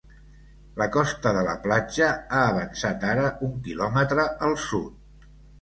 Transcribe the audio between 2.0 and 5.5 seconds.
ha avançat ara un quilòmetre al sud.